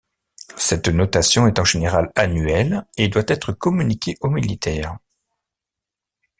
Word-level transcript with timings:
Cette 0.57 0.87
notation 0.87 1.45
est 1.45 1.59
en 1.59 1.63
général 1.63 2.11
annuelle 2.15 2.87
et 2.97 3.07
doit 3.07 3.21
être 3.27 3.51
communiquée 3.53 4.17
au 4.21 4.31
militaire. 4.31 4.97